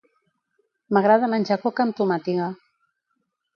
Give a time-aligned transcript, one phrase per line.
[0.97, 2.51] M'agrada menjar coca amb tomàtiga